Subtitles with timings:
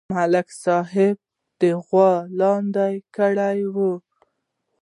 [0.13, 1.15] ملک صاحب
[1.87, 3.93] غوا لاندې کړې وه